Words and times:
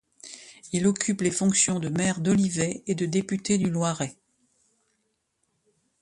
Il 0.71 0.87
occupe 0.87 1.21
les 1.21 1.29
fonctions 1.29 1.79
de 1.79 1.87
maire 1.87 2.21
d'Olivet 2.21 2.81
et 2.87 2.95
de 2.95 3.05
député 3.05 3.59
du 3.59 3.69
Loiret. 3.69 4.17